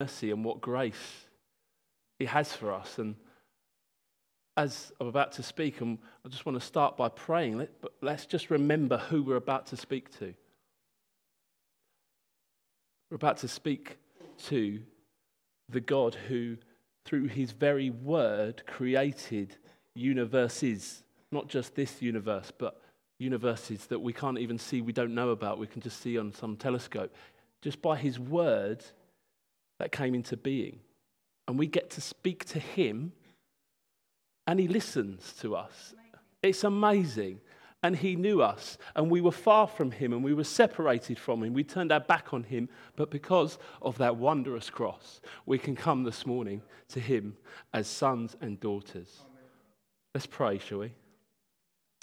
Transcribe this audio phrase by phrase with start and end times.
[0.00, 1.26] mercy and what grace
[2.18, 2.98] He has for us.
[2.98, 3.16] And
[4.56, 7.92] as I'm about to speak, and I just want to start by praying, let, but
[8.00, 10.34] let's just remember who we're about to speak to.
[13.10, 13.98] We're about to speak
[14.46, 14.80] to
[15.68, 16.56] the God who,
[17.04, 19.56] through his very word, created
[19.94, 22.80] universes, not just this universe, but
[23.18, 26.32] universes that we can't even see, we don't know about, we can just see on
[26.32, 27.14] some telescope.
[27.62, 28.84] Just by his word,
[29.80, 30.78] that came into being.
[31.48, 33.12] And we get to speak to him,
[34.46, 35.94] and he listens to us.
[36.42, 37.40] It's amazing
[37.82, 41.42] and he knew us, and we were far from him, and we were separated from
[41.42, 41.54] him.
[41.54, 46.04] We turned our back on him, but because of that wondrous cross, we can come
[46.04, 47.36] this morning to him
[47.72, 49.22] as sons and daughters.
[50.14, 50.92] Let's pray, shall we?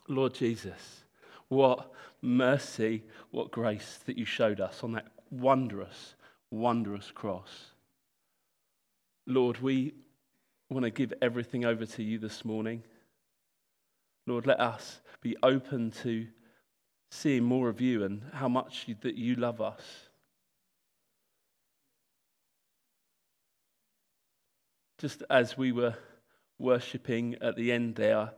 [0.07, 1.03] Lord Jesus,
[1.49, 1.91] what
[2.23, 6.15] mercy, what grace that you showed us on that wondrous,
[6.49, 7.73] wondrous cross.
[9.27, 9.93] Lord, we
[10.69, 12.83] want to give everything over to you this morning.
[14.25, 16.27] Lord, let us be open to
[17.11, 19.81] seeing more of you and how much you, that you love us.
[24.97, 25.95] Just as we were
[26.57, 28.31] worshipping at the end there,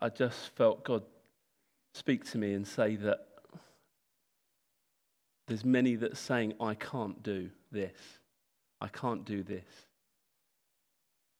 [0.00, 1.02] I just felt God
[1.92, 3.26] speak to me and say that
[5.46, 7.98] there's many that saying, I can't do this.
[8.80, 9.64] I can't do this.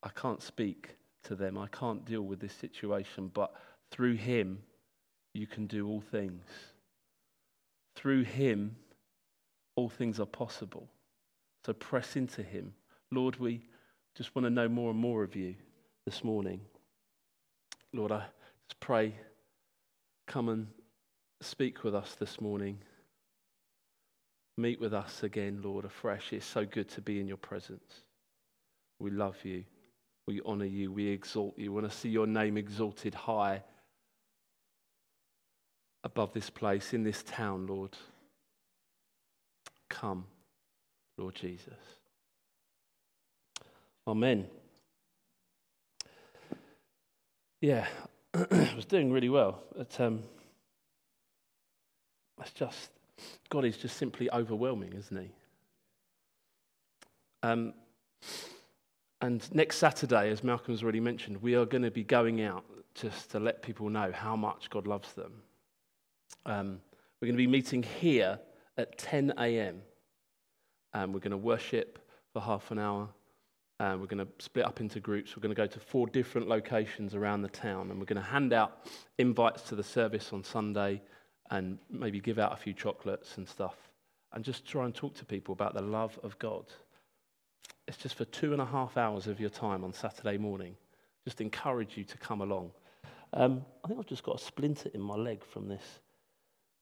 [0.02, 1.58] I can't speak to them.
[1.58, 3.52] I can't deal with this situation, but
[3.90, 4.62] through him,
[5.34, 6.44] you can do all things.
[7.94, 8.76] Through him,
[9.76, 10.88] all things are possible.
[11.64, 12.72] So press into him.
[13.10, 13.62] Lord, we
[14.16, 15.54] just want to know more and more of you
[16.06, 16.60] this morning.
[17.92, 18.24] Lord, I
[18.68, 19.14] just pray,
[20.26, 20.68] come and
[21.40, 22.78] speak with us this morning.
[24.56, 26.32] Meet with us again, Lord, afresh.
[26.32, 28.02] It's so good to be in your presence.
[28.98, 29.64] We love you.
[30.30, 30.92] We honor you.
[30.92, 31.72] We exalt you.
[31.72, 33.64] We want to see your name exalted high
[36.04, 37.96] above this place, in this town, Lord.
[39.88, 40.24] Come,
[41.18, 41.74] Lord Jesus.
[44.06, 44.46] Amen.
[47.60, 47.88] Yeah,
[48.34, 49.64] I was doing really well.
[49.76, 50.22] But, um,
[52.40, 52.90] it's just,
[53.48, 55.30] God is just simply overwhelming, isn't He?
[57.42, 57.74] Um,
[59.20, 62.64] and next Saturday, as Malcolm's already mentioned, we are going to be going out
[62.94, 65.42] just to let people know how much God loves them.
[66.46, 66.80] Um,
[67.20, 68.38] we're going to be meeting here
[68.78, 69.82] at 10 a.m.
[70.94, 71.98] And we're going to worship
[72.32, 73.08] for half an hour.
[73.78, 75.36] And we're going to split up into groups.
[75.36, 77.90] We're going to go to four different locations around the town.
[77.90, 78.86] And we're going to hand out
[79.18, 81.02] invites to the service on Sunday
[81.50, 83.76] and maybe give out a few chocolates and stuff.
[84.32, 86.64] And just try and talk to people about the love of God.
[87.90, 90.76] It's just for two and a half hours of your time on Saturday morning.
[91.24, 92.70] Just encourage you to come along.
[93.32, 95.82] Um, I think I've just got a splinter in my leg from this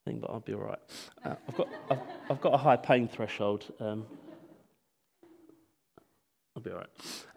[0.04, 0.78] thing, but I'll be all right.
[1.24, 3.64] Uh, I've, got, I've, I've, got a high pain threshold.
[3.80, 4.04] Um,
[6.54, 6.90] I'll be all right.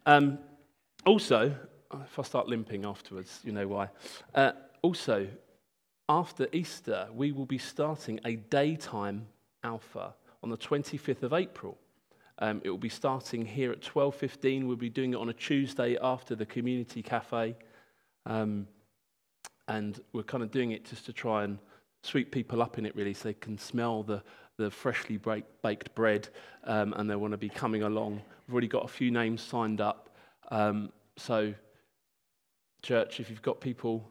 [0.05, 0.39] Um,
[1.05, 1.55] also,
[1.93, 3.88] if I start limping afterwards, you know why.
[4.35, 4.51] Uh,
[4.81, 5.29] also,
[6.09, 9.27] after Easter, we will be starting a daytime
[9.63, 11.77] alpha on the 25th of April.
[12.41, 14.66] Um, it will be starting here at 12.15.
[14.66, 17.56] We'll be doing it on a Tuesday after the community cafe.
[18.25, 18.68] Um,
[19.68, 21.59] and we're kind of doing it just to try and
[22.01, 24.24] sweep people up in it, really, so they can smell the,
[24.57, 25.19] the freshly
[25.62, 26.30] baked bread
[26.63, 28.22] um, and they want to be coming along.
[28.47, 30.09] We've already got a few names signed up.
[30.50, 31.53] Um, so,
[32.81, 34.09] church, if you've got people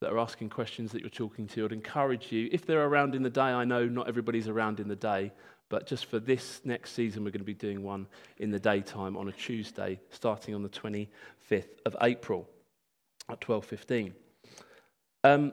[0.00, 3.22] that are asking questions that you're talking to, I'd encourage you, if they're around in
[3.22, 5.30] the day, I know not everybody's around in the day,
[5.68, 8.06] but just for this next season, we're going to be doing one
[8.38, 12.48] in the daytime on a Tuesday, starting on the 25th of April
[13.28, 14.12] at 12.15.
[15.24, 15.52] Um,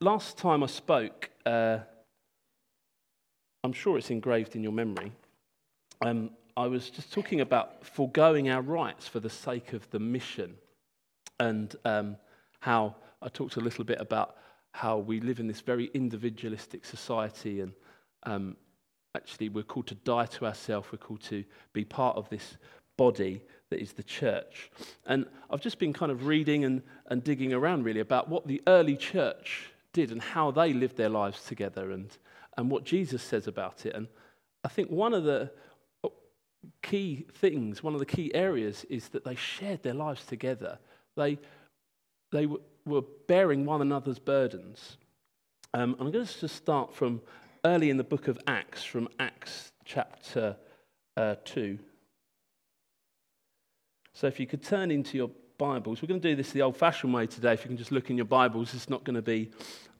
[0.00, 1.78] last time I spoke, uh,
[3.62, 5.12] I'm sure it's engraved in your memory.
[6.04, 10.54] Um, I was just talking about foregoing our rights for the sake of the mission,
[11.40, 12.16] and um,
[12.60, 14.36] how I talked a little bit about
[14.72, 17.72] how we live in this very individualistic society, and
[18.24, 18.56] um,
[19.14, 20.88] actually we're called to die to ourselves.
[20.90, 22.56] We're called to be part of this
[22.96, 24.70] body that is the church.
[25.06, 28.62] And I've just been kind of reading and, and digging around really about what the
[28.66, 32.10] early church did and how they lived their lives together and,
[32.56, 33.94] and what Jesus says about it.
[33.94, 34.08] And
[34.64, 35.50] I think one of the
[36.82, 40.78] key things, one of the key areas is that they shared their lives together.
[41.16, 41.38] They,
[42.32, 42.46] they
[42.84, 44.96] were bearing one another's burdens.
[45.72, 47.20] Um, I'm going to just start from
[47.64, 50.56] early in the book of Acts, from Acts chapter
[51.16, 51.78] uh, 2.
[54.12, 56.76] So if you could turn into your Bibles, we're going to do this the old
[56.76, 57.54] fashioned way today.
[57.54, 59.50] If you can just look in your Bibles, it's not going to be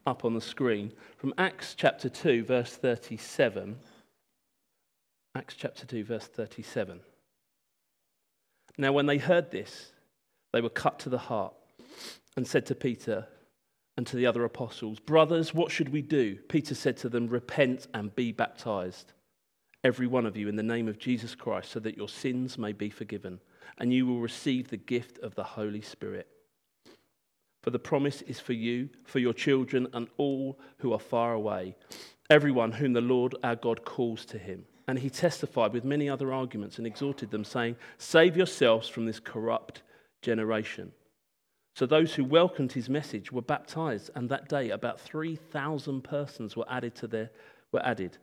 [0.06, 0.92] up on the screen.
[1.16, 3.76] From Acts chapter 2, verse 37.
[5.34, 7.00] Acts chapter 2, verse 37.
[8.76, 9.92] Now, when they heard this,
[10.52, 11.54] they were cut to the heart
[12.36, 13.26] and said to Peter
[13.96, 16.36] and to the other apostles, Brothers, what should we do?
[16.48, 19.12] Peter said to them, Repent and be baptized,
[19.82, 22.72] every one of you, in the name of Jesus Christ, so that your sins may
[22.72, 23.40] be forgiven
[23.78, 26.28] and you will receive the gift of the Holy Spirit.
[27.62, 31.74] For the promise is for you, for your children, and all who are far away,
[32.28, 34.66] everyone whom the Lord our God calls to him.
[34.86, 39.18] And he testified with many other arguments and exhorted them, saying, Save yourselves from this
[39.18, 39.82] corrupt
[40.20, 40.92] generation.
[41.74, 46.66] So those who welcomed his message were baptized, and that day about 3,000 persons were
[46.68, 47.30] added to their
[47.72, 48.16] were added.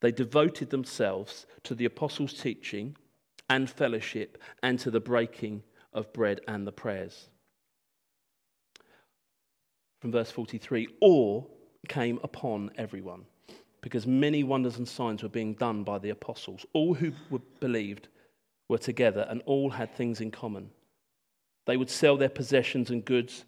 [0.00, 2.96] They devoted themselves to the apostles' teaching
[3.50, 5.62] and fellowship and to the breaking
[5.92, 7.28] of bread and the prayers.
[10.00, 11.42] From verse 43 awe
[11.88, 13.26] came upon everyone
[13.80, 16.64] because many wonders and signs were being done by the apostles.
[16.72, 17.12] All who
[17.60, 18.08] believed
[18.68, 20.70] were together and all had things in common.
[21.66, 23.44] They would sell their possessions and goods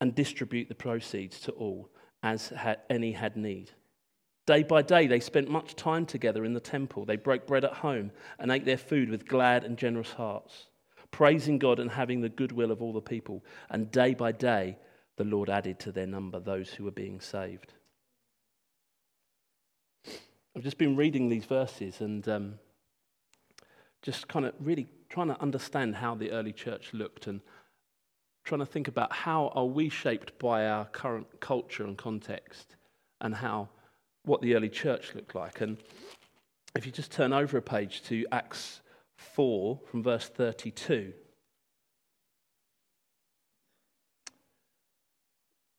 [0.00, 1.88] and distribute the proceeds to all
[2.22, 2.52] as
[2.90, 3.70] any had need.
[4.46, 7.04] Day by day, they spent much time together in the temple.
[7.04, 10.66] They broke bread at home and ate their food with glad and generous hearts,
[11.12, 13.44] praising God and having the goodwill of all the people.
[13.70, 14.78] And day by day,
[15.16, 17.74] the Lord added to their number those who were being saved.
[20.56, 22.54] I've just been reading these verses and um,
[24.02, 27.40] just kind of really trying to understand how the early church looked and
[28.44, 32.76] trying to think about how are we shaped by our current culture and context
[33.20, 33.68] and how
[34.24, 35.60] what the early church looked like.
[35.60, 35.78] And
[36.74, 38.80] if you just turn over a page to Acts
[39.16, 41.12] 4 from verse 32,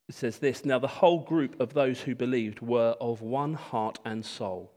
[0.10, 4.00] it says this Now the whole group of those who believed were of one heart
[4.06, 4.72] and soul.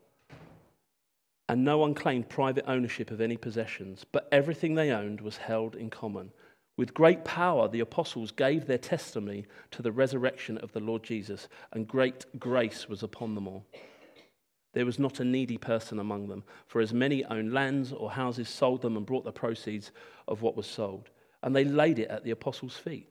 [1.49, 5.77] And no one claimed private ownership of any possessions, but everything they owned was held
[5.77, 6.33] in common.
[6.77, 11.49] With great power, the apostles gave their testimony to the resurrection of the Lord Jesus,
[11.73, 13.65] and great grace was upon them all.
[14.75, 18.51] There was not a needy person among them, for as many owned lands or houses
[18.51, 19.91] sold them and brought the proceeds
[20.29, 21.09] of what was sold,
[21.43, 23.09] and they laid it at the apostles' feet.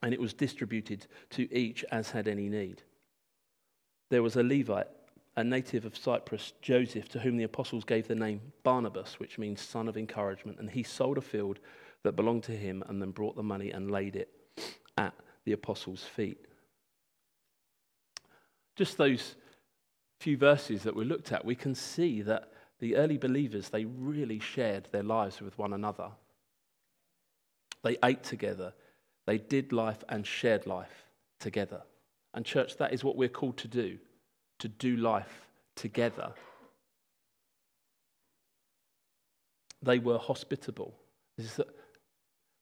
[0.00, 2.82] And it was distributed to each as had any need.
[4.10, 4.86] There was a Levite,
[5.36, 9.60] a native of Cyprus, Joseph, to whom the apostles gave the name Barnabas, which means
[9.60, 11.58] son of encouragement, and he sold a field
[12.04, 14.30] that belonged to him and then brought the money and laid it
[14.96, 15.14] at
[15.44, 16.44] the apostles' feet.
[18.76, 19.34] Just those
[20.20, 24.38] few verses that we looked at, we can see that the early believers, they really
[24.38, 26.10] shared their lives with one another.
[27.82, 28.72] They ate together,
[29.26, 31.06] they did life and shared life
[31.40, 31.82] together.
[32.34, 33.98] And, church, that is what we're called to do
[34.58, 36.32] to do life together.
[39.82, 40.94] They were hospitable.
[41.36, 41.60] This is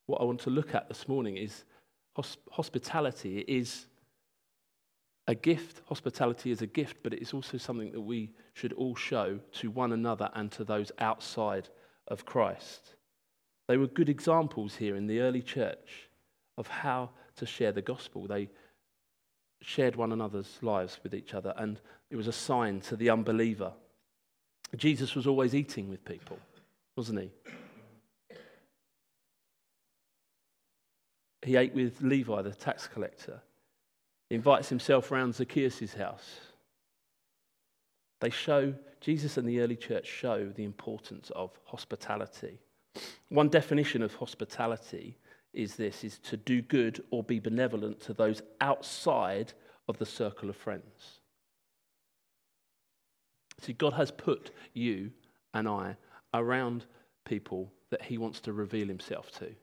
[0.06, 1.64] what I want to look at this morning is
[2.50, 3.86] hospitality is
[5.26, 5.82] a gift.
[5.86, 9.70] Hospitality is a gift, but it is also something that we should all show to
[9.70, 11.68] one another and to those outside
[12.08, 12.94] of Christ.
[13.68, 16.08] They were good examples here in the early church
[16.56, 18.26] of how to share the gospel.
[18.26, 18.48] They
[19.60, 23.72] shared one another's lives with each other, and it was a sign to the unbeliever.
[24.76, 26.38] Jesus was always eating with people,
[26.96, 27.30] wasn't he?
[31.46, 33.40] He ate with Levi, the tax collector.
[34.28, 36.40] He invites himself round Zacchaeus' house.
[38.20, 42.58] They show, Jesus and the early church show the importance of hospitality.
[43.28, 45.18] One definition of hospitality
[45.52, 49.52] is this is to do good or be benevolent to those outside
[49.86, 51.20] of the circle of friends.
[53.60, 55.12] See, God has put you
[55.54, 55.96] and I
[56.34, 56.86] around
[57.24, 59.54] people that He wants to reveal Himself to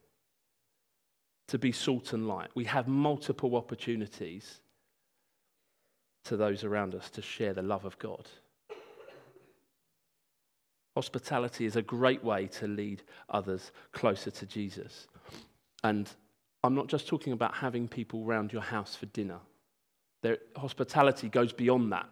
[1.53, 2.49] to be salt and light.
[2.55, 4.61] We have multiple opportunities
[6.25, 8.27] to those around us to share the love of God.
[10.95, 15.05] Hospitality is a great way to lead others closer to Jesus.
[15.83, 16.09] And
[16.63, 19.37] I'm not just talking about having people round your house for dinner.
[20.23, 22.09] There, hospitality goes beyond that.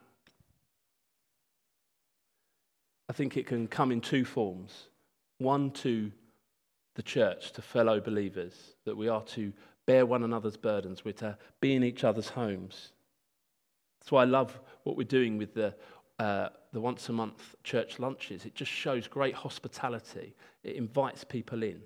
[3.09, 4.89] I think it can come in two forms.
[5.39, 6.11] One, to
[6.95, 9.53] the church to fellow believers, that we are to
[9.85, 12.91] bear one another's burdens, we're to be in each other's homes.
[13.99, 15.75] That's why I love what we're doing with the
[16.19, 18.45] uh, the once a month church lunches.
[18.45, 21.81] It just shows great hospitality, it invites people in.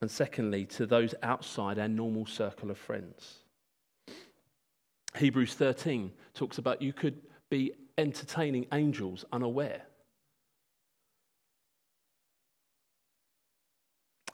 [0.00, 3.40] And secondly, to those outside our normal circle of friends.
[5.16, 7.20] Hebrews 13 talks about you could
[7.50, 9.82] be entertaining angels unaware.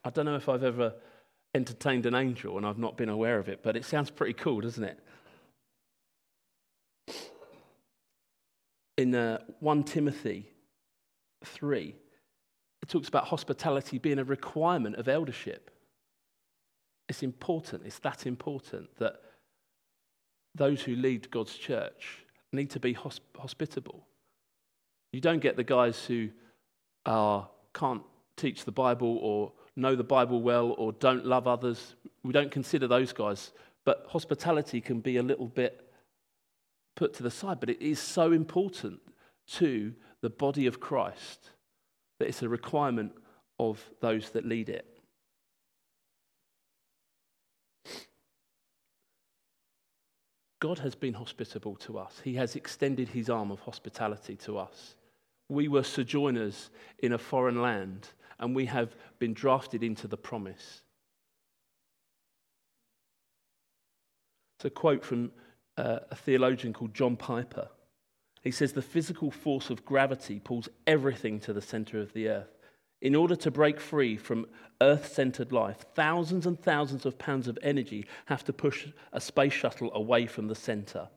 [0.07, 0.95] I don't know if I've ever
[1.53, 4.61] entertained an angel and I've not been aware of it, but it sounds pretty cool,
[4.61, 5.01] doesn't it?
[8.97, 10.49] In uh, 1 Timothy
[11.45, 11.97] 3,
[12.83, 15.73] it talks about hospitality being a requirement of eldership.
[17.09, 19.17] It's important, it's that important that
[20.55, 24.07] those who lead God's church need to be hosp- hospitable.
[25.13, 26.29] You don't get the guys who
[27.07, 28.03] are, can't
[28.37, 31.95] teach the Bible or know the Bible well or don't love others.
[32.23, 33.53] We don't consider those guys.
[33.85, 35.89] But hospitality can be a little bit
[36.97, 37.61] put to the side.
[37.61, 39.01] But it is so important
[39.53, 41.51] to the body of Christ
[42.19, 43.13] that it's a requirement
[43.59, 44.87] of those that lead it.
[50.59, 52.21] God has been hospitable to us.
[52.25, 54.97] He has extended his arm of hospitality to us.
[55.49, 60.83] We were sojourners in a foreign land, and we have been drafted into the promise.
[64.59, 65.33] It's a quote from
[65.77, 67.69] uh, a theologian called John Piper.
[68.43, 72.57] He says, The physical force of gravity pulls everything to the center of the earth.
[73.03, 74.47] In order to break free from
[74.81, 79.53] Earth centered life, thousands and thousands of pounds of energy have to push a space
[79.53, 81.09] shuttle away from the center.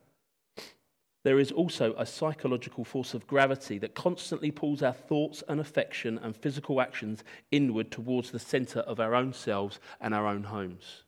[1.23, 6.17] There is also a psychological force of gravity that constantly pulls our thoughts and affection
[6.17, 11.03] and physical actions inward towards the center of our own selves and our own homes.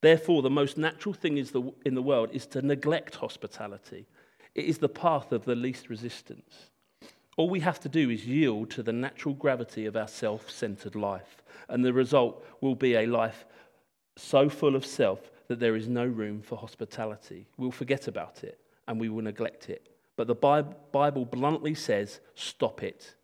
[0.00, 4.06] Therefore, the most natural thing in the world is to neglect hospitality.
[4.54, 6.70] It is the path of the least resistance.
[7.36, 10.94] All we have to do is yield to the natural gravity of our self centered
[10.94, 13.44] life, and the result will be a life
[14.16, 17.46] so full of self that there is no room for hospitality.
[17.56, 18.61] We'll forget about it
[18.92, 19.88] and we will neglect it.
[20.16, 23.14] But the Bible bluntly says stop it.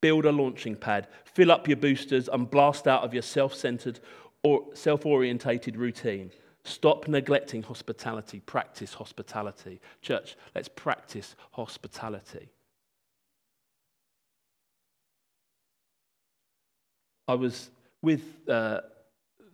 [0.00, 4.00] Build a launching pad, fill up your boosters, and blast out of your self centered
[4.42, 6.32] or self orientated routine.
[6.64, 8.40] Stop neglecting hospitality.
[8.40, 9.80] Practice hospitality.
[10.02, 12.48] Church, let's practice hospitality.
[17.28, 17.70] I was
[18.02, 18.80] with uh,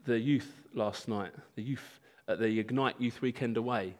[0.06, 3.96] the youth last night, the youth at the Ignite Youth Weekend Away,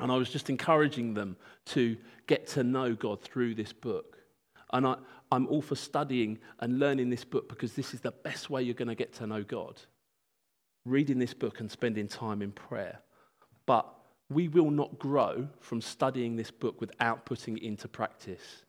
[0.00, 1.96] and I was just encouraging them to
[2.26, 4.18] get to know God through this book.
[4.72, 4.96] And I,
[5.30, 8.74] I'm all for studying and learning this book because this is the best way you're
[8.74, 9.80] going to get to know God.
[10.84, 13.00] Reading this book and spending time in prayer.
[13.66, 13.86] But
[14.30, 18.64] we will not grow from studying this book without putting it into practice.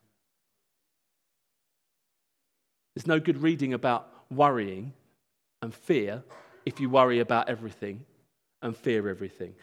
[2.94, 4.92] There's no good reading about worrying
[5.62, 6.22] and fear
[6.64, 8.04] if you worry about everything
[8.62, 9.54] and fear everything.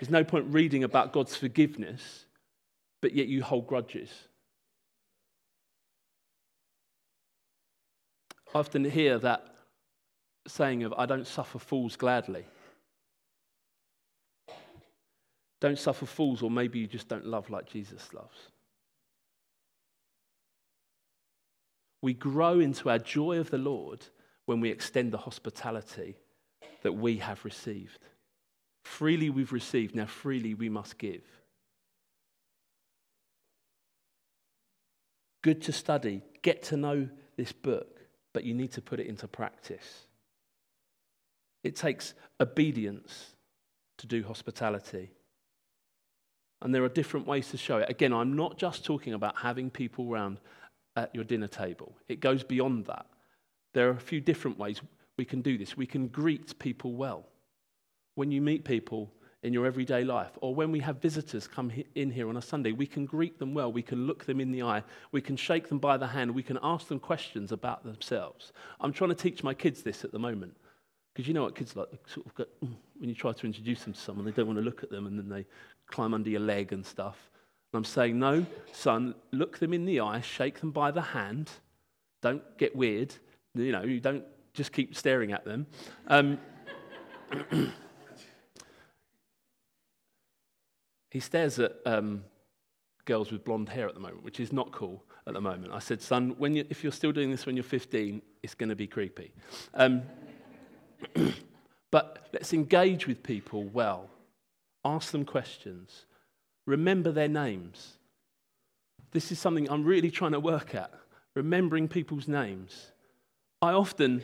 [0.00, 2.24] There's no point reading about God's forgiveness,
[3.02, 4.10] but yet you hold grudges.
[8.54, 9.44] I often hear that
[10.48, 12.46] saying of, I don't suffer fools gladly.
[15.60, 18.38] Don't suffer fools, or maybe you just don't love like Jesus loves.
[22.00, 24.06] We grow into our joy of the Lord
[24.46, 26.16] when we extend the hospitality
[26.82, 27.98] that we have received.
[28.90, 31.22] Freely we've received, now freely we must give.
[35.42, 38.00] Good to study, get to know this book,
[38.32, 40.06] but you need to put it into practice.
[41.62, 43.36] It takes obedience
[43.98, 45.12] to do hospitality.
[46.60, 47.88] And there are different ways to show it.
[47.88, 50.38] Again, I'm not just talking about having people around
[50.96, 51.96] at your dinner table.
[52.08, 53.06] It goes beyond that.
[53.72, 54.80] There are a few different ways
[55.16, 55.76] we can do this.
[55.76, 57.28] We can greet people well.
[58.20, 59.10] When you meet people
[59.42, 62.72] in your everyday life, or when we have visitors come in here on a Sunday,
[62.72, 63.72] we can greet them well.
[63.72, 64.82] We can look them in the eye.
[65.10, 66.34] We can shake them by the hand.
[66.34, 68.52] We can ask them questions about themselves.
[68.78, 70.54] I'm trying to teach my kids this at the moment.
[71.14, 73.94] Because you know what kids like, sort of mm, when you try to introduce them
[73.94, 75.46] to someone, they don't want to look at them and then they
[75.86, 77.30] climb under your leg and stuff.
[77.72, 81.48] And I'm saying, no, son, look them in the eye, shake them by the hand.
[82.20, 83.14] Don't get weird.
[83.54, 85.66] You know, you don't just keep staring at them.
[86.06, 86.38] Um,
[91.10, 92.24] he stares at um,
[93.04, 95.72] girls with blonde hair at the moment, which is not cool at the moment.
[95.72, 98.68] I said, son, when you, if you're still doing this when you're 15, it's going
[98.68, 99.32] to be creepy.
[99.74, 100.02] Um,
[101.90, 104.08] but let's engage with people well,
[104.84, 106.06] ask them questions,
[106.66, 107.98] remember their names.
[109.10, 110.92] This is something I'm really trying to work at,
[111.34, 112.92] remembering people's names.
[113.60, 114.22] I often,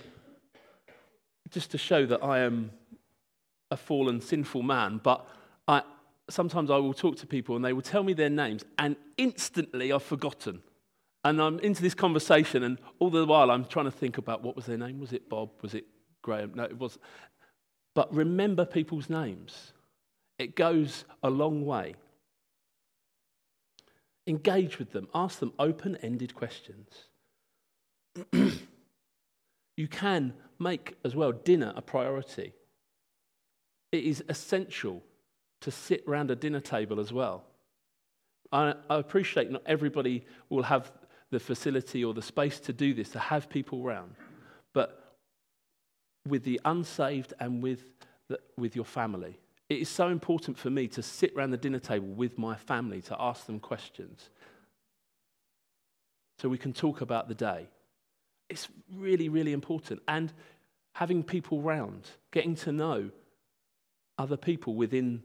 [1.51, 2.71] just to show that I am
[3.73, 5.27] a fallen, sinful man, but
[5.67, 5.83] I,
[6.29, 9.93] sometimes I will talk to people and they will tell me their names, and instantly
[9.93, 10.63] I've forgotten.
[11.25, 14.55] And I'm into this conversation, and all the while I'm trying to think about what
[14.55, 15.01] was their name.
[15.01, 15.51] Was it Bob?
[15.61, 15.85] Was it
[16.23, 16.53] Graham?
[16.55, 17.03] No, it wasn't.
[17.95, 19.73] But remember people's names.
[20.39, 21.97] It goes a long way.
[24.27, 27.09] Engage with them, ask them open ended questions.
[29.77, 32.53] you can make as well dinner a priority.
[33.93, 35.03] It is essential
[35.61, 37.45] to sit around a dinner table as well.
[38.53, 40.93] I, I appreciate not everybody will have
[41.31, 44.15] the facility or the space to do this, to have people around.
[44.73, 45.17] But
[46.27, 47.93] with the unsaved and with,
[48.29, 51.81] the, with your family, it is so important for me to sit around the dinner
[51.81, 54.31] table with my family to ask them questions
[56.39, 57.67] so we can talk about the day.
[58.49, 60.03] It's really, really important.
[60.07, 60.33] And
[60.93, 63.11] having people round, getting to know
[64.19, 65.23] other people within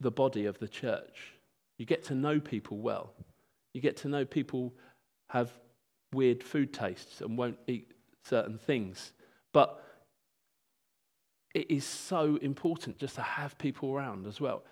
[0.00, 1.34] the body of the church.
[1.78, 3.12] You get to know people well.
[3.72, 4.74] You get to know people
[5.28, 5.52] have
[6.12, 7.92] weird food tastes and won't eat
[8.24, 9.12] certain things.
[9.52, 9.82] But
[11.54, 14.62] it is so important just to have people around as well.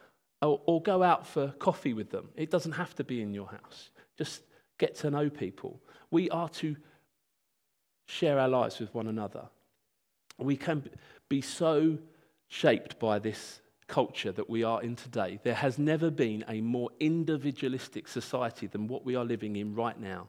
[0.42, 2.28] Or, or, go out for coffee with them.
[2.36, 3.90] It doesn't have to be in your house.
[4.18, 4.42] Just
[4.78, 5.80] get to know people.
[6.10, 6.76] We are to
[8.06, 9.48] share our lives with one another.
[10.38, 10.90] We can
[11.30, 11.98] be so
[12.48, 15.38] shaped by this culture that we are in today.
[15.42, 19.98] There has never been a more individualistic society than what we are living in right
[19.98, 20.28] now.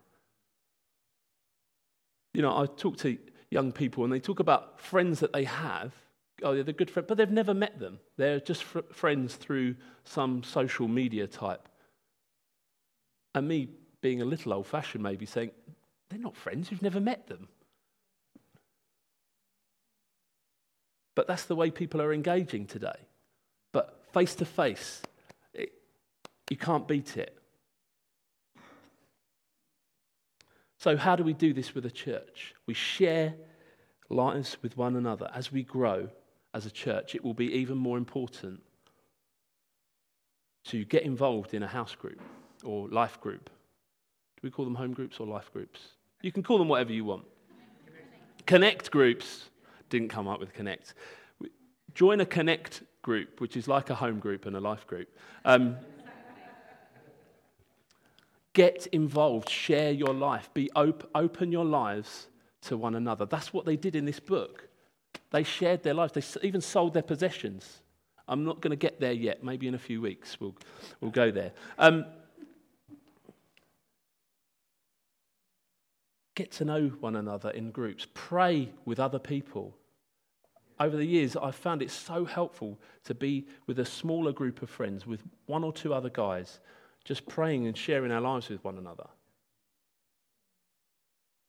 [2.34, 3.18] You know, I talk to
[3.50, 5.94] young people and they talk about friends that they have.
[6.44, 8.00] Oh, they're good friends, but they've never met them.
[8.18, 11.68] They're just fr- friends through some social media type.
[13.34, 13.70] And me
[14.02, 15.52] being a little old fashioned, maybe saying,
[16.10, 17.48] they're not friends, you've never met them.
[21.16, 23.08] But that's the way people are engaging today.
[24.18, 25.04] Face to face,
[26.50, 27.38] you can't beat it.
[30.80, 32.56] So, how do we do this with a church?
[32.66, 33.36] We share
[34.10, 35.30] lives with one another.
[35.36, 36.10] As we grow
[36.56, 38.64] as a church, it will be even more important
[40.64, 42.20] to get involved in a house group
[42.64, 43.46] or life group.
[43.46, 45.80] Do we call them home groups or life groups?
[46.24, 47.26] You can call them whatever you want.
[48.48, 49.52] Connect groups
[49.92, 50.96] didn't come up with Connect.
[51.94, 55.08] Join a Connect group, which is like a home group and a life group.
[55.46, 55.78] Um,
[58.52, 62.28] get involved, share your life, be op- open your lives
[62.64, 63.26] to one another.
[63.26, 64.68] That's what they did in this book.
[65.32, 67.82] They shared their lives, they even sold their possessions.
[68.28, 69.42] I'm not going to get there yet.
[69.42, 70.58] Maybe in a few weeks we'll,
[71.00, 71.54] we'll go there.
[71.80, 72.04] Um,
[76.36, 79.78] get to know one another in groups, pray with other people
[80.80, 84.70] over the years, I've found it so helpful to be with a smaller group of
[84.70, 86.60] friends, with one or two other guys,
[87.04, 89.08] just praying and sharing our lives with one another.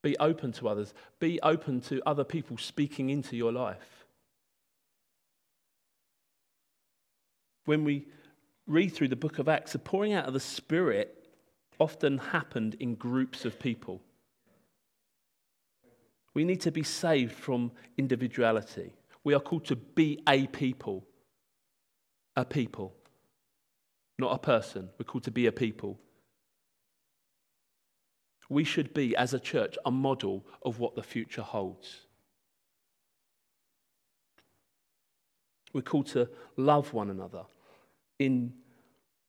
[0.03, 4.07] Be open to others, be open to other people speaking into your life.
[7.65, 8.07] When we
[8.67, 11.27] read through the book of Acts, the pouring out of the Spirit
[11.79, 14.01] often happened in groups of people.
[16.35, 18.95] We need to be saved from individuality.
[19.29, 21.07] We are called to be a people.
[22.35, 22.95] A people.
[24.19, 24.89] Not a person.
[24.99, 26.01] We're called to be a people.
[28.49, 32.07] We should be, as a church, a model of what the future holds.
[35.75, 37.43] We're called to love one another.
[38.19, 38.55] In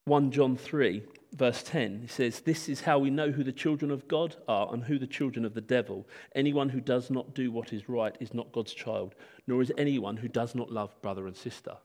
[0.06, 3.92] 1 John 3, verse 10, he says, This is how we know who the children
[3.92, 6.08] of God are and who the children of the devil.
[6.36, 9.16] Anyone who does not do what is right is not God's child,
[9.48, 11.78] nor is anyone who does not love brother and sister.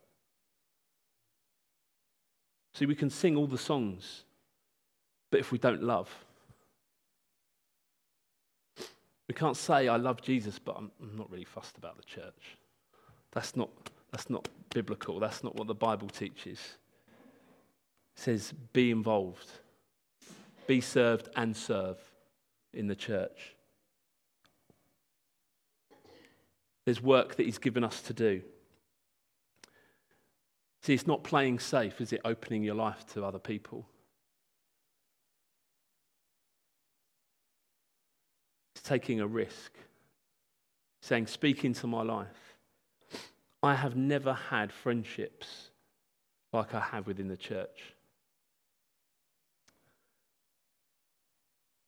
[2.75, 4.25] See, we can sing all the songs,
[5.31, 6.11] but if we don't love,
[9.29, 12.59] we can't say, I love Jesus, but I'm, I'm not really fussed about the church.
[13.33, 13.71] That's not,
[14.11, 15.19] that's not biblical.
[15.19, 16.61] That's not what the Bible teaches
[18.15, 19.51] says, be involved,
[20.67, 21.99] be served and serve
[22.73, 23.55] in the church.
[26.85, 28.43] There's work that He's given us to do.
[30.83, 32.21] See, it's not playing safe, is it?
[32.25, 33.87] Opening your life to other people.
[38.75, 39.73] It's taking a risk,
[41.01, 42.59] saying, Speak into my life.
[43.63, 45.71] I have never had friendships
[46.53, 47.95] like I have within the church.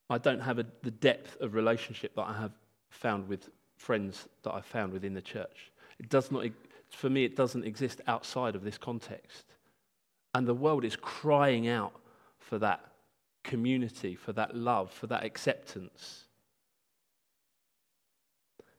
[0.09, 2.51] I don't have a, the depth of relationship that I have
[2.89, 5.71] found with friends that I've found within the church.
[5.99, 6.45] It does not,
[6.89, 9.45] for me, it doesn't exist outside of this context.
[10.33, 11.93] And the world is crying out
[12.39, 12.81] for that
[13.43, 16.25] community, for that love, for that acceptance.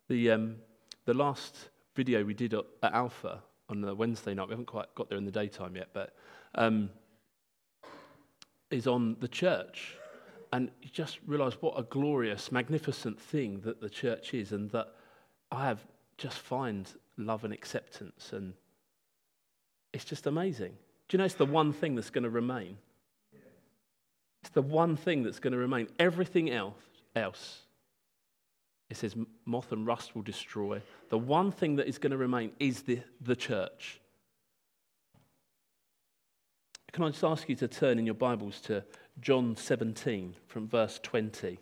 [0.09, 0.57] The, um,
[1.05, 5.09] the last video we did at Alpha on the Wednesday night, we haven't quite got
[5.09, 6.15] there in the daytime yet, but
[6.55, 6.91] um,
[8.71, 9.97] is on the church.
[10.53, 14.89] And you just realize what a glorious, magnificent thing that the church is, and that
[15.51, 15.85] I have
[16.17, 18.33] just find love and acceptance.
[18.33, 18.55] And
[19.93, 20.73] it's just amazing.
[21.09, 22.79] Do you know it's the one thing that's going to remain?
[24.43, 25.89] It's the one thing that's going to remain.
[25.99, 26.83] Everything else,
[27.17, 27.63] else,
[28.91, 30.81] it says moth and rust will destroy.
[31.11, 34.01] The one thing that is going to remain is the, the church.
[36.93, 38.83] Can I just ask you to turn in your Bibles to
[39.21, 41.59] John 17 from verse 20?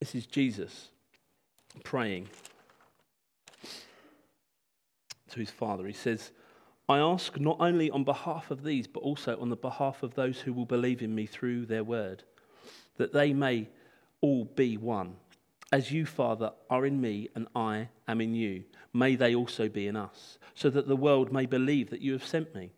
[0.00, 0.88] this is Jesus
[1.84, 2.28] praying
[5.28, 5.86] to his Father.
[5.86, 6.32] He says,
[6.90, 10.40] I ask not only on behalf of these, but also on the behalf of those
[10.40, 12.24] who will believe in me through their word,
[12.96, 13.68] that they may
[14.20, 15.14] all be one.
[15.70, 19.86] As you, Father, are in me and I am in you, may they also be
[19.86, 22.72] in us, so that the world may believe that you have sent me.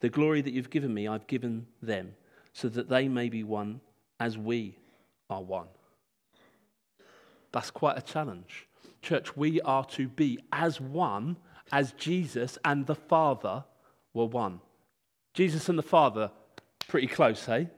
[0.00, 2.16] The glory that you've given me, I've given them,
[2.52, 3.80] so that they may be one
[4.20, 4.76] as we
[5.30, 5.68] are one.
[7.52, 8.66] That's quite a challenge.
[9.00, 11.38] Church, we are to be as one
[11.72, 13.64] as Jesus and the Father
[14.14, 14.60] were one.
[15.34, 16.30] Jesus and the Father,
[16.88, 17.68] pretty close, hey?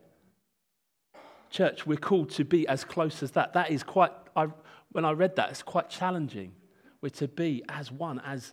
[1.51, 3.55] Church, we're called to be as close as that.
[3.55, 4.49] That is quite, I,
[4.93, 6.53] when I read that, it's quite challenging.
[7.01, 8.53] We're to be as one, as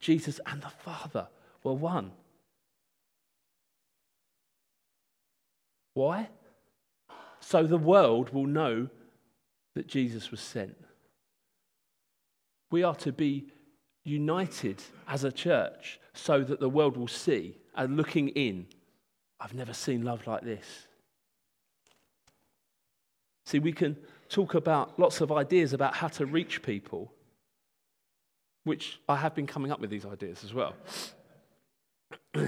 [0.00, 1.28] Jesus and the Father
[1.62, 2.12] were one.
[5.94, 6.28] Why?
[7.40, 8.88] So the world will know
[9.74, 10.76] that Jesus was sent.
[12.70, 13.46] We are to be
[14.06, 18.66] united as a church so that the world will see and looking in,
[19.40, 20.86] I've never seen love like this.
[23.44, 23.96] See, we can
[24.28, 27.12] talk about lots of ideas about how to reach people,
[28.64, 30.74] which I have been coming up with these ideas as well.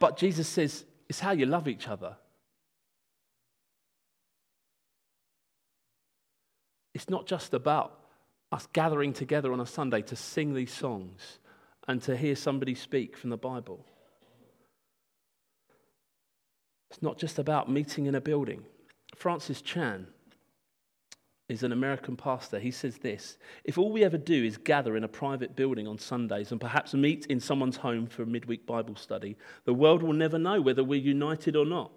[0.00, 2.16] but Jesus says it's how you love each other.
[6.94, 8.00] It's not just about
[8.52, 11.38] us gathering together on a Sunday to sing these songs
[11.88, 13.84] and to hear somebody speak from the Bible.
[16.90, 18.64] It's not just about meeting in a building.
[19.14, 20.06] Francis Chan
[21.48, 22.58] is an American pastor.
[22.58, 25.98] He says this If all we ever do is gather in a private building on
[25.98, 30.12] Sundays and perhaps meet in someone's home for a midweek Bible study, the world will
[30.12, 31.92] never know whether we're united or not.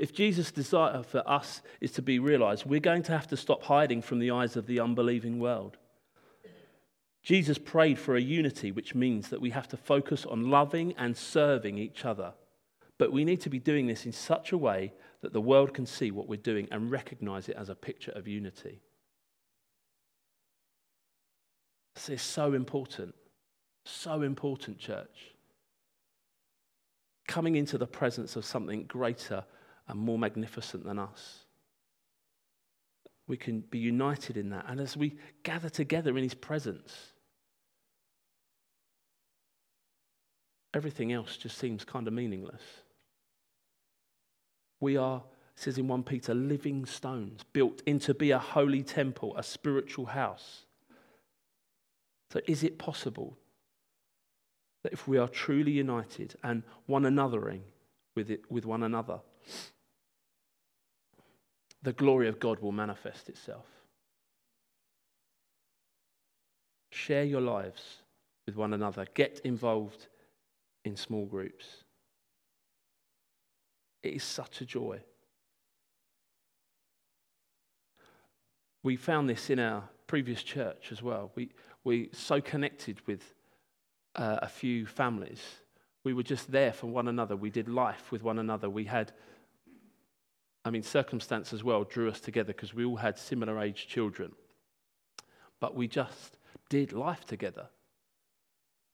[0.00, 3.64] If Jesus' desire for us is to be realized, we're going to have to stop
[3.64, 5.76] hiding from the eyes of the unbelieving world.
[7.22, 11.14] Jesus prayed for a unity, which means that we have to focus on loving and
[11.14, 12.32] serving each other.
[12.96, 15.84] But we need to be doing this in such a way that the world can
[15.84, 18.80] see what we're doing and recognize it as a picture of unity.
[21.94, 23.14] This is so important.
[23.84, 25.34] So important, church.
[27.28, 29.44] Coming into the presence of something greater
[29.90, 31.44] and more magnificent than us.
[33.26, 34.66] We can be united in that.
[34.68, 37.12] And as we gather together in His presence,
[40.74, 42.62] everything else just seems kind of meaningless.
[44.80, 49.36] We are, it says in 1 Peter, living stones built into be a holy temple,
[49.36, 50.64] a spiritual house.
[52.32, 53.36] So, is it possible
[54.82, 57.60] that if we are truly united and one anothering
[58.14, 59.20] with, it, with one another,
[61.82, 63.66] the glory of God will manifest itself.
[66.90, 67.82] Share your lives
[68.46, 69.06] with one another.
[69.14, 70.08] Get involved
[70.84, 71.66] in small groups.
[74.02, 75.00] It is such a joy.
[78.82, 81.30] We found this in our previous church as well.
[81.34, 81.50] We,
[81.84, 83.34] we so connected with
[84.16, 85.42] uh, a few families.
[86.02, 87.36] We were just there for one another.
[87.36, 88.70] We did life with one another.
[88.70, 89.12] We had
[90.64, 94.32] I mean, circumstance as well drew us together because we all had similar age children.
[95.58, 96.36] But we just
[96.68, 97.66] did life together.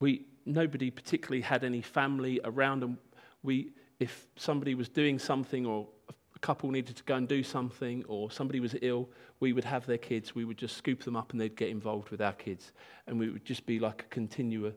[0.00, 2.96] We, nobody particularly had any family around, and
[3.42, 5.88] we, if somebody was doing something or
[6.36, 9.08] a couple needed to go and do something or somebody was ill,
[9.40, 12.10] we would have their kids, we would just scoop them up and they'd get involved
[12.10, 12.72] with our kids.
[13.06, 14.72] And we would just be like a continual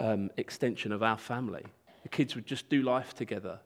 [0.00, 1.64] um, extension of our family.
[2.02, 3.60] The kids would just do life together.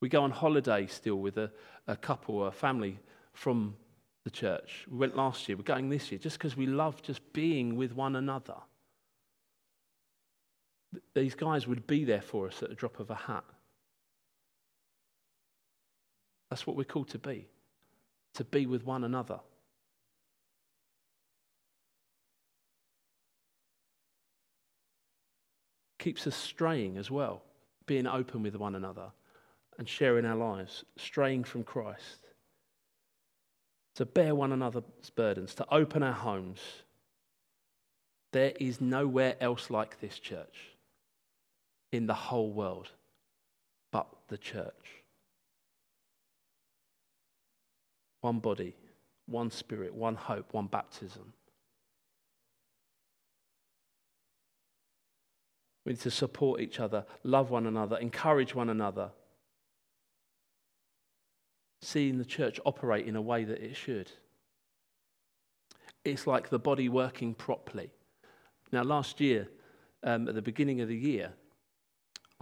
[0.00, 1.50] We go on holiday still with a,
[1.86, 2.98] a couple, a family
[3.32, 3.76] from
[4.24, 4.86] the church.
[4.90, 7.92] We went last year, we're going this year, just because we love just being with
[7.92, 8.56] one another.
[11.14, 13.44] These guys would be there for us at the drop of a hat.
[16.50, 17.46] That's what we're called to be,
[18.34, 19.40] to be with one another.
[25.98, 27.42] Keeps us straying as well,
[27.86, 29.10] being open with one another
[29.78, 32.26] and sharing our lives, straying from Christ.
[33.96, 36.60] To bear one another's burdens, to open our homes.
[38.32, 40.56] There is nowhere else like this church
[41.90, 42.90] in the whole world
[43.90, 44.98] but the church.
[48.20, 48.74] one body,
[49.26, 51.32] one spirit, one hope, one baptism.
[55.84, 59.10] We need to support each other, love one another, encourage one another.
[61.88, 64.10] Seeing the church operate in a way that it should.
[66.04, 67.88] It's like the body working properly.
[68.70, 69.48] Now, last year,
[70.02, 71.32] um, at the beginning of the year,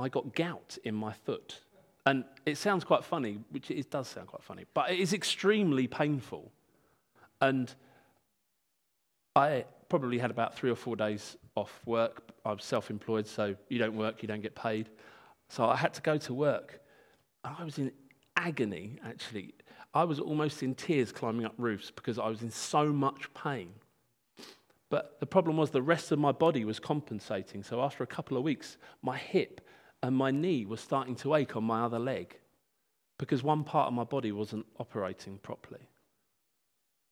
[0.01, 1.61] I got gout in my foot.
[2.07, 5.87] And it sounds quite funny, which it does sound quite funny, but it is extremely
[5.87, 6.51] painful.
[7.41, 7.73] And
[9.37, 12.33] I probably had about three or four days off work.
[12.45, 14.89] I was self employed, so you don't work, you don't get paid.
[15.49, 16.81] So I had to go to work.
[17.45, 17.93] I was in
[18.37, 19.55] agony, actually.
[19.95, 23.71] I was almost in tears climbing up roofs because I was in so much pain.
[24.89, 27.63] But the problem was the rest of my body was compensating.
[27.63, 29.61] So after a couple of weeks, my hip
[30.03, 32.39] and my knee was starting to ache on my other leg
[33.19, 35.89] because one part of my body wasn't operating properly.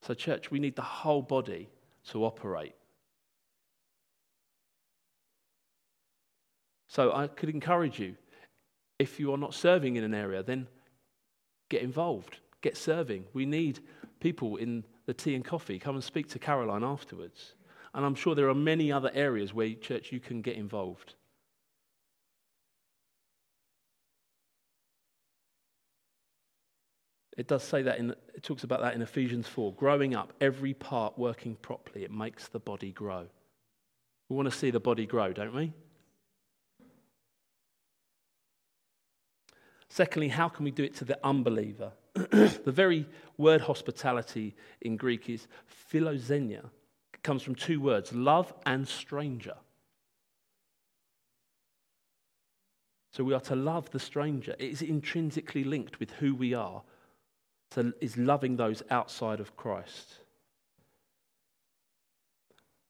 [0.03, 1.71] So, church, we need the whole body
[2.11, 2.75] to operate.
[6.89, 8.17] So, I could encourage you
[8.99, 10.67] if you are not serving in an area, then
[11.69, 13.25] get involved, get serving.
[13.33, 13.81] We need
[14.21, 15.79] people in the tea and coffee.
[15.79, 17.55] Come and speak to Caroline afterwards.
[17.95, 21.15] And I'm sure there are many other areas where, church, you can get involved.
[27.37, 29.75] It does say that, in, it talks about that in Ephesians 4.
[29.75, 33.27] Growing up, every part working properly, it makes the body grow.
[34.29, 35.73] We want to see the body grow, don't we?
[39.89, 41.93] Secondly, how can we do it to the unbeliever?
[42.15, 45.47] the very word hospitality in Greek is
[45.93, 46.65] philoxenia.
[47.13, 49.55] It comes from two words, love and stranger.
[53.13, 54.57] So we are to love the stranger.
[54.59, 56.83] It is intrinsically linked with who we are
[57.71, 60.15] to, is loving those outside of Christ.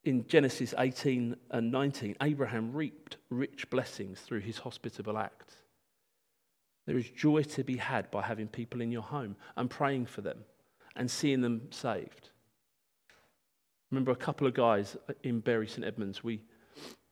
[0.05, 5.57] In Genesis 18 and 19, Abraham reaped rich blessings through his hospitable act.
[6.87, 10.21] There is joy to be had by having people in your home and praying for
[10.21, 10.45] them
[10.97, 12.31] and seeing them saved.
[13.91, 16.43] remember a couple of guys in Bury St Edmunds, we,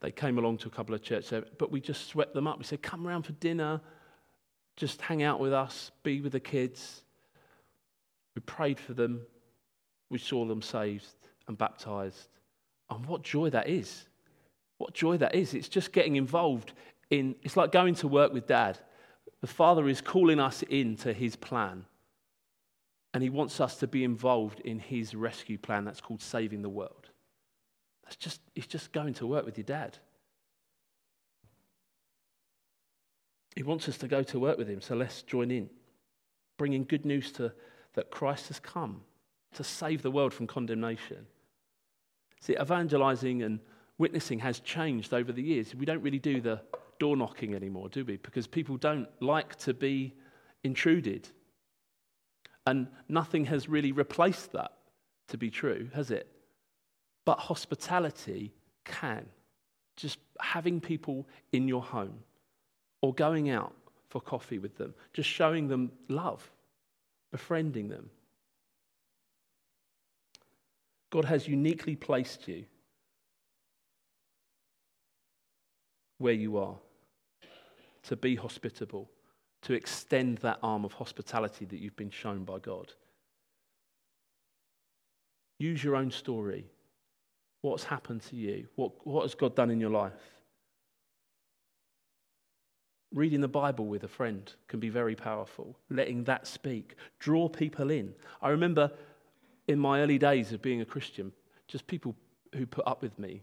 [0.01, 2.59] they came along to a couple of churches, but we just swept them up.
[2.59, 3.81] We said, Come around for dinner,
[4.77, 7.03] just hang out with us, be with the kids.
[8.35, 9.23] We prayed for them.
[10.11, 11.07] We saw them saved
[11.49, 12.29] and baptized.
[12.91, 14.07] And what joy that is.
[14.79, 15.55] What joy that is.
[15.55, 16.73] It's just getting involved
[17.11, 18.79] in, it's like going to work with dad.
[19.43, 21.85] The Father is calling us into his plan.
[23.13, 26.71] And he wants us to be involved in his rescue plan that's called saving the
[26.71, 27.11] world.
[28.05, 29.99] That's just, it's just going to work with your dad.
[33.55, 35.69] He wants us to go to work with him, so let's join in.
[36.57, 37.53] Bringing good news to
[37.95, 39.03] that Christ has come
[39.55, 41.27] to save the world from condemnation.
[42.41, 43.61] See, evangelizing and
[43.99, 45.75] witnessing has changed over the years.
[45.75, 46.63] We don't really do the
[47.03, 48.17] door knocking anymore, do we?
[48.17, 50.15] Because people don't like to be
[50.63, 51.29] intruded.
[52.65, 54.71] And nothing has really replaced that
[55.27, 56.29] to be true, has it?
[57.25, 59.27] But hospitality can.
[59.97, 62.21] Just having people in your home
[63.01, 63.75] or going out
[64.09, 66.49] for coffee with them, just showing them love
[67.33, 68.11] befriending them.
[71.11, 72.65] God has uniquely placed you
[76.19, 76.77] where you are
[78.05, 79.11] to be hospitable,
[79.63, 82.93] to extend that arm of hospitality that you've been shown by God.
[85.59, 86.67] Use your own story.
[87.61, 88.67] What's happened to you?
[88.75, 90.13] What, what has God done in your life?
[93.15, 95.77] Reading the Bible with a friend can be very powerful.
[95.91, 98.15] Letting that speak, draw people in.
[98.41, 98.91] I remember
[99.69, 101.33] in my early days of being a Christian,
[101.69, 102.17] just people
[102.55, 103.43] who put up with me.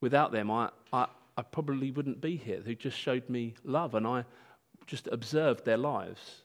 [0.00, 4.06] Without them, I, I, I probably wouldn't be here, who just showed me love, and
[4.06, 4.24] I
[4.86, 6.42] just observed their lives.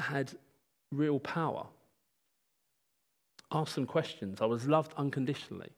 [0.00, 0.32] Had
[0.90, 1.66] real power.
[3.52, 4.40] Asked some questions.
[4.40, 5.70] I was loved unconditionally.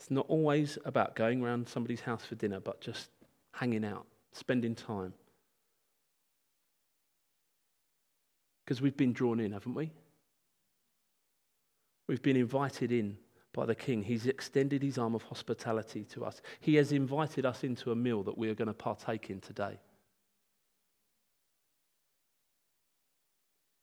[0.00, 3.10] It's not always about going around somebody's house for dinner, but just
[3.52, 5.14] hanging out, spending time.
[8.64, 9.90] Because we've been drawn in, haven't we?
[12.06, 13.16] We've been invited in
[13.52, 14.02] by the King.
[14.02, 16.42] He's extended his arm of hospitality to us.
[16.60, 19.78] He has invited us into a meal that we are going to partake in today.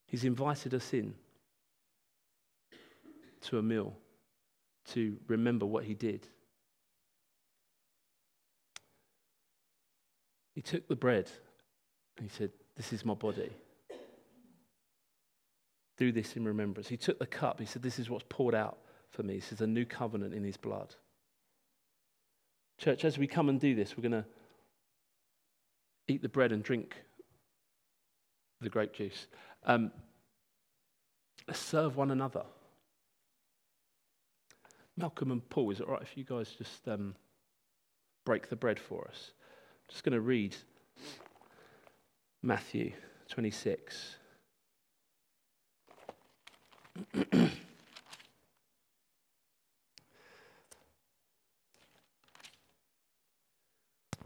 [0.05, 1.15] He's invited us in
[3.41, 3.95] to a meal
[4.89, 6.27] to remember what he did.
[10.53, 11.31] He took the bread
[12.17, 13.51] and he said, This is my body.
[16.01, 16.89] Do this in remembrance.
[16.89, 17.59] He took the cup.
[17.59, 18.79] He said, This is what's poured out
[19.11, 19.35] for me.
[19.35, 20.95] This is a new covenant in his blood.
[22.79, 24.25] Church, as we come and do this, we're going to
[26.07, 26.95] eat the bread and drink
[28.61, 29.27] the grape juice.
[29.63, 29.91] Um,
[31.53, 32.45] serve one another.
[34.97, 37.13] Malcolm and Paul, is it all right if you guys just um,
[38.25, 39.33] break the bread for us?
[39.83, 40.55] I'm just going to read
[42.41, 42.93] Matthew
[43.29, 44.15] 26.
[47.33, 47.51] well,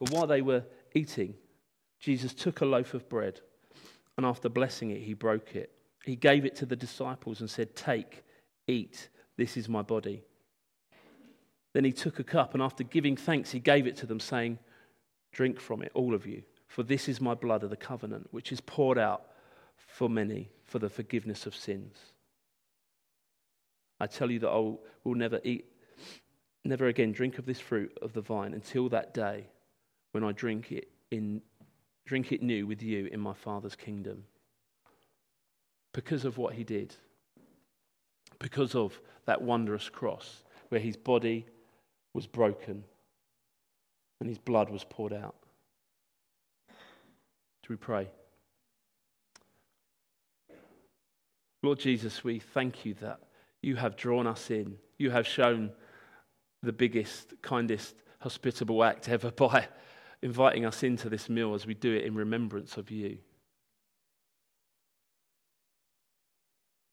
[0.09, 1.35] while they were eating,
[1.99, 3.41] Jesus took a loaf of bread
[4.17, 5.71] and after blessing it, he broke it.
[6.03, 8.23] He gave it to the disciples and said, Take,
[8.67, 10.23] eat, this is my body.
[11.73, 14.59] Then he took a cup and after giving thanks, he gave it to them, saying,
[15.31, 18.51] Drink from it, all of you, for this is my blood of the covenant, which
[18.51, 19.25] is poured out
[19.75, 21.97] for many for the forgiveness of sins.
[23.99, 25.65] I tell you that I will, never eat,
[26.63, 29.47] never again drink of this fruit of the vine until that day
[30.11, 31.41] when I drink it in
[32.05, 34.25] drink it new with you in my Father's kingdom.
[35.93, 36.93] Because of what he did,
[38.37, 41.45] because of that wondrous cross where his body
[42.13, 42.83] was broken
[44.19, 45.35] and his blood was poured out.
[46.69, 48.09] Do we pray?
[51.63, 53.19] Lord Jesus, we thank you that
[53.65, 54.77] you have drawn us in.
[54.99, 55.71] You have shown
[56.61, 59.67] the biggest, kindest, hospitable act ever by
[60.21, 63.17] inviting us into this meal as we do it in remembrance of you.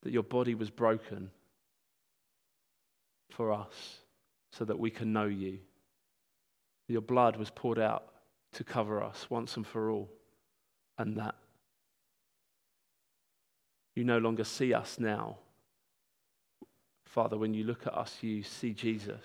[0.02, 1.30] That your body was broken
[3.30, 3.98] for us
[4.50, 5.58] so that we can know you.
[6.88, 8.06] Your blood was poured out
[8.54, 10.10] to cover us once and for all,
[10.98, 11.34] and that
[13.94, 15.38] you no longer see us now
[17.12, 19.20] Father, when you look at us, you see Jesus.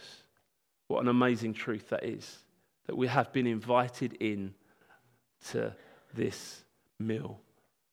[0.89, 2.39] What an amazing truth that is
[2.85, 4.53] that we have been invited in
[5.51, 5.73] to
[6.13, 6.63] this
[6.99, 7.39] meal.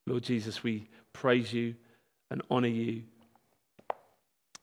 [0.05, 1.77] Lord Jesus, we praise you
[2.29, 3.05] and honor you.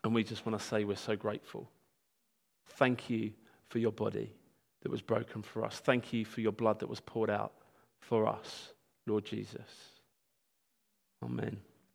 [0.03, 1.69] And we just want to say we're so grateful.
[2.71, 3.31] Thank you
[3.69, 4.33] for your body
[4.81, 5.79] that was broken for us.
[5.79, 7.53] Thank you for your blood that was poured out
[8.01, 8.73] for us,
[9.07, 9.61] Lord Jesus.
[11.23, 11.61] Amen.